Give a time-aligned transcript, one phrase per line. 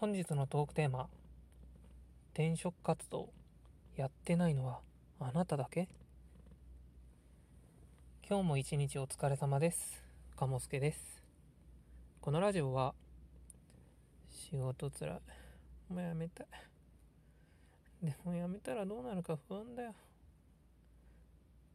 [0.00, 1.08] 本日のトークテーマ
[2.32, 3.28] 転職活動
[3.96, 4.80] やってないのは
[5.20, 5.90] あなただけ？
[8.26, 10.02] 今日も一日お疲れ様です。
[10.36, 11.22] 鴨助です。
[12.22, 12.94] このラジオは
[14.30, 15.92] 仕事つらい。
[15.92, 16.46] もうやめたい。
[18.02, 19.94] でもやめたらどうなるか不安だよ。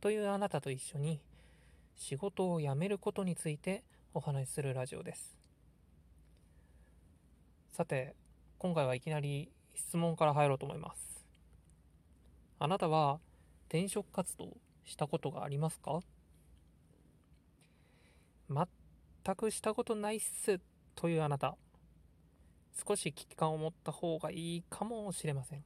[0.01, 1.19] というあなたと一緒に
[1.95, 3.83] 仕事を辞めることについて
[4.15, 5.44] お話しするラジオです。
[7.75, 8.15] さて、
[8.57, 11.25] 今回はいきなり質問から入ろうと思います。
[12.57, 13.19] あなたは
[13.67, 15.99] 転職活動したことがありますか？
[18.49, 20.61] 全くしたことないっす
[20.95, 21.57] というあなた、
[22.87, 25.65] 少し危機感を持った方がいいかもしれません。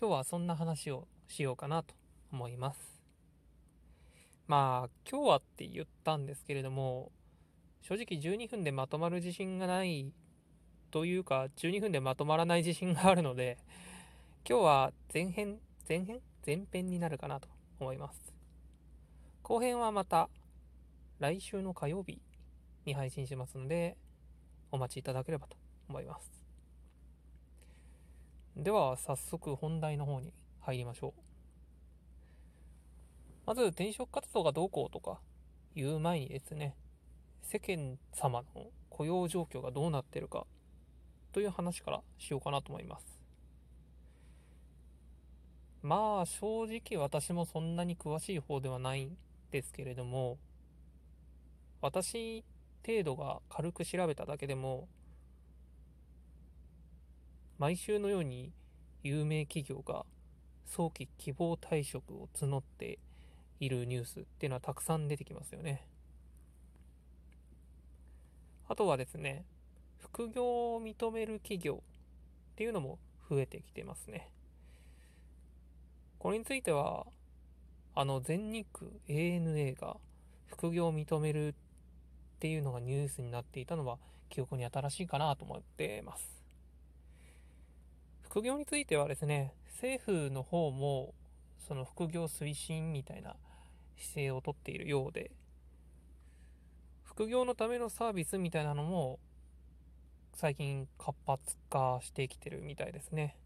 [0.00, 1.94] 今日はそんな話をしようかなと
[2.32, 2.80] 思います。
[4.46, 7.12] まあ、今日はって言ったんですけれども、
[7.82, 10.14] 正直12分でまとまる自信がない
[10.90, 13.58] というか、12分でまとまらない自信があるので、
[14.48, 16.20] 今日は前編、前編？
[16.46, 18.34] 前編になるかなと思います。
[19.42, 20.30] 後編はまた
[21.18, 22.18] 来週の火曜日
[22.86, 23.96] に配信しますので、
[24.72, 25.56] お待ちいただければと
[25.88, 26.30] 思います。
[28.56, 31.20] では、早速本題の方に入りましょう。
[33.46, 35.20] まず、転職活動がどうこうとか
[35.74, 36.74] 言う前にですね、
[37.42, 40.46] 世間様の雇用状況がどうなってるか
[41.32, 43.20] という話からしようかなと思います。
[45.82, 49.16] まあ正直私もそんなに詳しい方ではないん
[49.50, 50.38] ですけれども
[51.80, 52.44] 私
[52.86, 54.88] 程度が軽く調べただけでも
[57.58, 58.52] 毎週のように
[59.02, 60.04] 有名企業が
[60.66, 62.98] 早期希望退職を募って
[63.58, 65.86] いるニュースっていうのはたくさん出てきますよね。
[68.68, 69.44] あとはですね、
[70.00, 71.82] 副業を認める企業
[72.52, 72.98] っていうのも
[73.28, 74.30] 増えてきてますね。
[76.18, 77.06] これについては、
[77.94, 79.96] あの全日空 ANA が
[80.46, 81.54] 副業を認めるっ
[82.38, 83.98] ていうのがニュースになっていたのは
[84.28, 86.44] 記憶に新しいかなと思ってます。
[88.22, 91.14] 副業についてはですね、政府の方も
[91.66, 93.36] その副業推進みたいな
[93.96, 95.30] 姿勢をとっているようで、
[97.02, 99.18] 副業のためのサービスみたいなのも
[100.40, 103.36] 最近活発化してきてるみたいですね。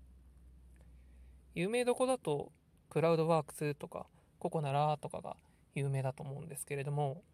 [1.53, 2.53] 有名どこだと、
[2.89, 4.07] クラウドワークスとか、
[4.39, 5.37] ココナラとかが
[5.75, 7.25] 有名だと思うんですけれども、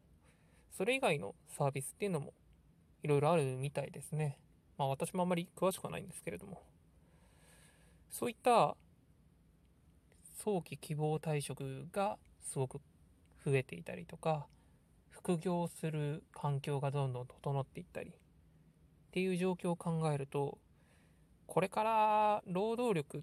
[0.71, 2.33] それ以外のサービスっていうのも
[3.03, 4.39] いろいろあるみたいですね。
[4.79, 6.63] まあ私もあんまり詳しくはないんですけれども。
[8.09, 8.79] そういった
[10.43, 12.81] 早期希望退職がすごく
[13.45, 14.47] 増えていたりとか、
[15.11, 18.15] 副業する環境がどんどん整っていったり、
[19.11, 20.57] っていう状況を考えると、
[21.49, 23.21] これから労働力っ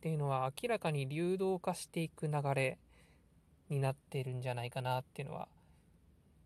[0.00, 2.78] ていうのは明らかに流動化していく流れ
[3.68, 5.48] になってるんじゃないかなっていうのは、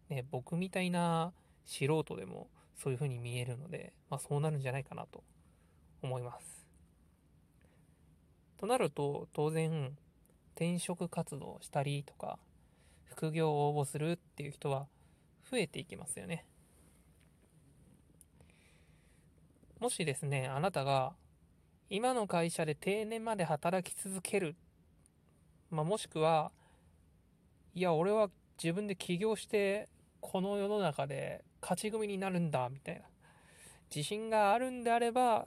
[0.09, 1.35] ね、僕みたいな
[1.67, 5.23] 素人でもそういうふうに見えるので、まあそうなるんじゃないかなと
[6.03, 6.67] 思います。
[8.57, 9.99] となると、当然、
[10.55, 12.39] 転職活動したりとか、
[13.05, 14.87] 副業を応募するっていう人は
[15.51, 16.47] 増えていきますよね。
[19.81, 21.13] もしですね、あなたが
[21.89, 24.57] 今の会社で定年まで働き続ける、
[25.71, 26.51] まあ、もしくは、
[27.75, 28.29] いや、俺は
[28.63, 29.89] 自分で起業して
[30.21, 33.03] この世の中で勝ち組になるんだ、みたいな。
[33.95, 35.47] 自信があるんであれば、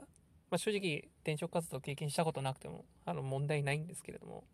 [0.49, 4.45] まあ、正直転職活動を経験したことなくてもあの問題ないんですけれども、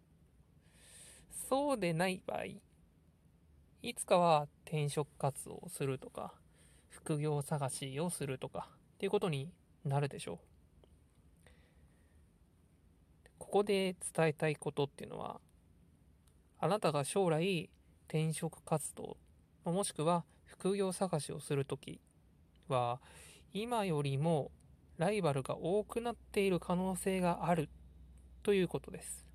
[1.50, 2.46] そうでない場合、
[3.84, 6.34] いつかは転職活動をするとか、
[6.90, 9.52] 副業探しをするとか、っていうことに
[9.86, 10.38] なるでしょう。
[13.38, 15.40] ここで伝えたいことっていうのは、
[16.60, 17.70] あなたが将来
[18.08, 19.18] 転職活動、
[19.64, 22.02] もしくは副業探しをするとき
[22.68, 23.00] は、
[23.54, 24.52] 今よりも
[24.98, 27.70] ライバルが多くなっている可能性がある
[28.44, 29.26] ということです。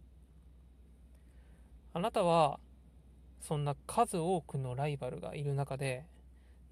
[1.95, 2.61] あなたは、
[3.41, 6.05] そんな数多くのライバルがいる中で、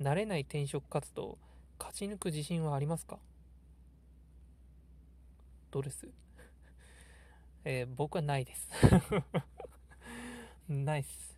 [0.01, 1.39] 慣れない転職活動を
[1.79, 3.19] 勝ち抜く自信はありますか？
[5.71, 6.09] どうです
[7.65, 8.69] えー、僕はないです
[10.69, 11.31] ないっす。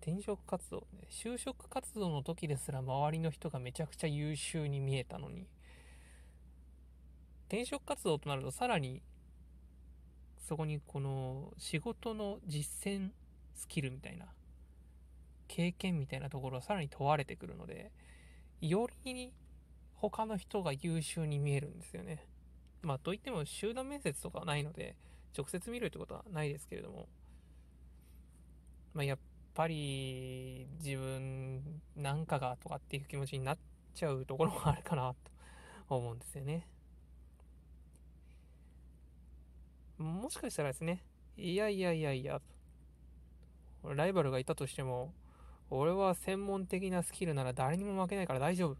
[0.00, 5.46] 転職活動ね、就職活動の時ですら周りの人がめちゃくちゃ優秀に見えたのに、
[7.48, 9.02] 転職活動となるとさらに、
[10.38, 13.10] そこにこの仕事の実践
[13.54, 14.26] スキルみたいな、
[15.48, 17.90] 経験みたいなところはさらに問われてくるので、
[18.60, 19.32] より
[19.96, 22.24] 他の人が優秀に見えるんですよね。
[22.86, 24.94] まあといっても集団面接とかはないので
[25.36, 27.08] 直接見るってことはないですけれども
[28.94, 29.18] まあやっ
[29.54, 31.62] ぱり自分
[31.96, 33.58] なんかがとかっていう気持ちになっ
[33.94, 35.14] ちゃうところもあるかな
[35.88, 36.68] と思うんですよね。
[39.98, 41.02] もしかしたらですね、
[41.38, 42.42] いやいやいやいや、
[43.82, 45.14] ライバルがいたとしても、
[45.70, 48.76] 俺は専門的なスキルなら誰にも負けないから大丈夫。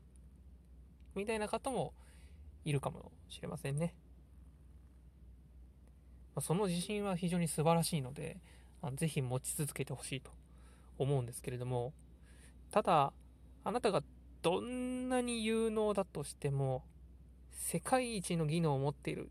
[1.15, 1.95] みたいな方も
[2.67, 3.95] いるかもしれませんね。
[6.41, 8.39] その自信は非常に素晴らしいので、
[8.97, 10.31] ぜひ持ち続けてほしいと
[10.99, 11.95] 思うんですけれども、
[12.73, 13.13] ただ、
[13.65, 14.03] あなたが
[14.43, 16.83] どんなに有能だとしても、
[17.53, 19.31] 世界一の技能を持っている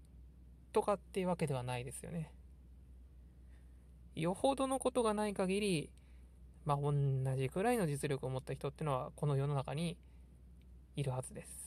[0.72, 2.32] とかっていうわけではないですよね。
[4.16, 5.90] よほどのことがない限り、
[6.64, 6.94] まあ、同
[7.36, 9.98] じくらいの実力を持った人ってのはこの世の中に
[10.96, 11.65] いるはずです。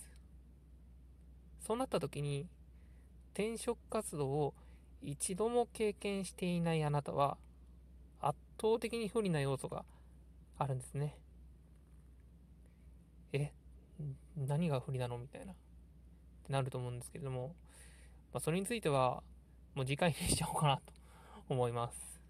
[1.69, 2.47] そうなった時に
[3.35, 4.55] 転職活動を
[5.03, 7.37] 一度も経験していないあなたは
[8.21, 9.85] 圧倒的に不利な要素が
[10.57, 11.15] あるんですね。
[13.35, 13.53] え
[14.35, 15.53] 何が不利なのみたいな。
[15.53, 15.57] っ
[16.47, 17.55] てなると思うんですけれども、
[18.33, 19.23] まあ、それについては、
[19.75, 20.83] もう次回にしちゃおうかなと
[21.51, 22.23] 思います。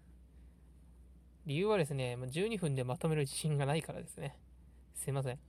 [1.45, 4.37] 理由はですね、12分でまとめる自信がないからですね。
[4.95, 5.39] すいません。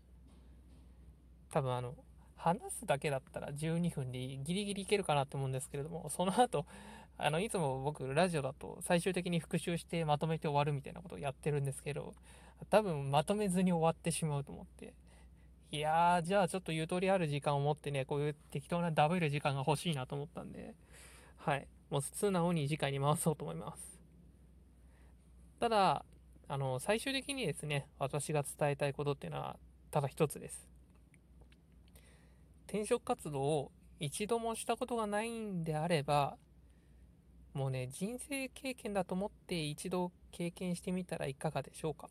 [1.51, 1.97] 多分あの、
[2.41, 6.65] 話すだけだったら12分でギリギリいけるかなと思うんですけれども、その後、
[7.19, 12.15] あの、いつも僕、ラジオだと最終的に復習してまとめて終わるみたいなことをやってるんですけど、
[12.71, 14.95] 多分まとめずに終わってしまうと思って。
[15.71, 20.75] いやー、じゃあちょっとゆとりある時間を持ってね、こういう適当なダブる時間が欲しいなと思ったんで、
[21.37, 21.69] はい。
[21.91, 24.01] もう素直に次回に回そうと思います。
[25.61, 26.07] ただ、
[26.49, 29.59] あの、最終的にですね、私が伝えたいことっていうのは、
[29.91, 30.70] ただ一つです。
[32.71, 36.37] 転職活動を一度もしたことがないんであれば、
[37.53, 42.09] もうね、人生経験だと思って一度経験してみたらいかがでしょうか。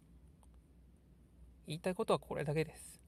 [1.65, 2.99] 言いたいことはこれだけです。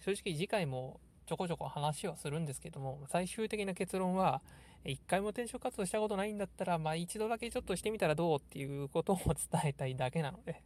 [0.00, 4.42] 正直次回もちょこちょこ話はするんですけども、最終的な結論は、
[4.84, 9.36] 一回も転職活動したことないんだったら、まあ一度だけちょっとしてみたらどうっていうことを伝
[9.66, 10.64] えたいだけなので、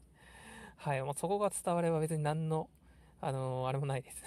[0.78, 2.70] はい、もうそこが伝われば別に何の、
[3.20, 4.22] あのー、あれもないです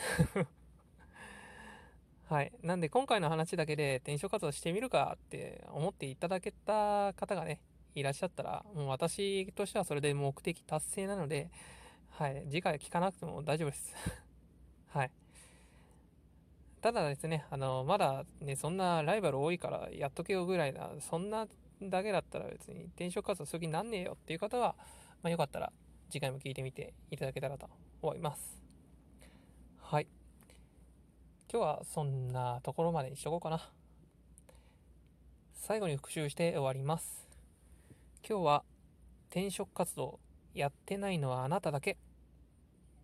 [2.30, 2.52] はい。
[2.62, 7.62] なんで今回の話だけで転職活動してみるかって思っていただけた方がね、
[7.96, 11.50] いらっしゃったら、もう私としてはそれで目的達成なので、
[12.10, 12.44] はい。
[12.50, 13.96] 次回聞かなくても大丈夫です
[14.92, 15.12] はい。
[16.82, 21.48] ただですね、あの、まだね、そんなライバル多いからやっとけよぐらいな、そんな
[21.82, 24.76] だけだったら別に転職活動する気になんねえよっていう方は、
[25.24, 25.72] まあ、よかったら
[26.10, 27.70] 次回も聞いてみていただけたらと
[28.02, 28.62] 思います。
[29.80, 30.17] はい。
[31.50, 33.62] 今日はそんなところまでにしとこうかな。
[35.54, 37.26] 最後に復習して終わります。
[38.28, 38.64] 今日は
[39.30, 40.20] 転職活動
[40.54, 41.96] やってないのはあなただけ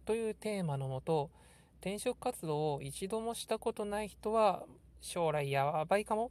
[0.03, 1.31] というテーマのもと、
[1.79, 4.63] 転職活動を一度もしたことない人は
[4.99, 6.29] 将来やばいかも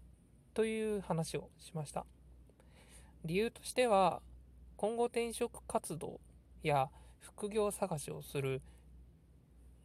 [0.52, 2.04] という話をしました。
[3.24, 4.20] 理由としては、
[4.76, 6.20] 今後転職活動
[6.62, 8.60] や副業探しをする、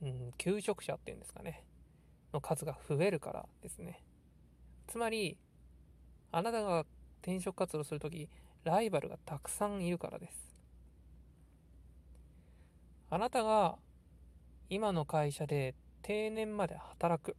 [0.02, 1.64] うん、求職者っていうんですかね、
[2.38, 4.04] の数が増えるからですね。
[4.88, 5.38] つまり、
[6.32, 6.86] あなたが
[7.22, 8.30] 転職活動するとき、
[8.64, 10.56] ライバルがたくさんいるからです。
[13.10, 13.78] あなたが
[14.70, 17.36] 今の会社で定年まで働く。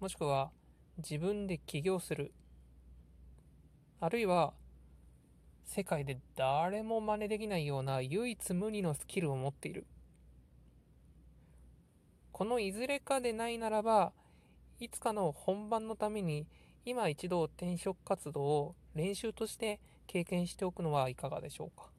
[0.00, 0.50] もしくは
[0.98, 2.32] 自分で起業する。
[4.00, 4.54] あるいは
[5.64, 9.86] 世界で誰も真似できないような唯一無二のスキルを持っている。
[12.40, 14.14] このいずれかでないならば、
[14.78, 16.46] いつかの本番のために
[16.86, 21.90] 今一度転職活動を練習として経験しておくのはいかがでしょうか。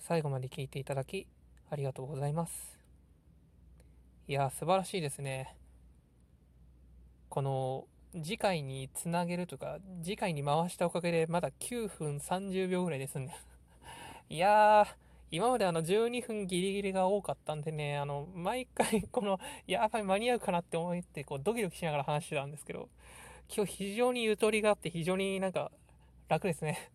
[0.00, 1.28] 最後まで聞いていただき
[1.70, 2.76] ありがとうございます。
[4.26, 5.56] いや、素晴らしいですね。
[7.28, 7.84] この
[8.14, 13.36] 次回につなげるとか、次回に回したおかげでまだ9分30秒ぐらいですね。
[14.28, 14.86] いやー、
[15.30, 22.88] 今まであの12分ギリギリが多かったんでね、あの、毎回 この、やばい間に合うかなって思って、こうドキドキしながら話してたんですけど、
[23.54, 25.70] 今日非常にゆとりがあって非常になんか
[26.28, 26.90] 楽ですね。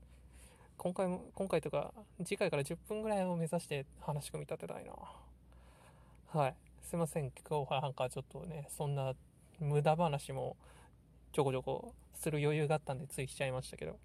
[0.78, 1.92] 今回も、今回とか、
[2.24, 4.94] 次回から10分ぐらいを目指して話し組み立てたいな。
[6.28, 6.54] はい。
[6.82, 7.32] すいません。
[7.48, 9.14] 今日はなんかちょっとね、そんな
[9.58, 10.56] 無駄話も
[11.32, 13.98] ちょこちょこする余裕があったんでついしちゃいましたけど。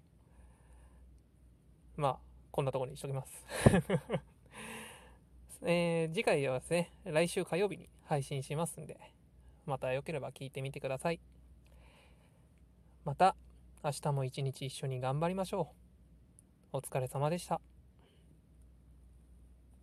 [1.96, 3.46] まあ、こんなとこにしときます。
[5.64, 9.00] えー次回はですね、来週火曜日に配信しますんで、
[9.64, 11.20] またよければ聞いてみてください。
[13.04, 13.34] また、
[13.82, 15.72] 明日も一日一緒に頑張りましょ
[16.72, 16.76] う。
[16.76, 17.71] お疲れ様でした。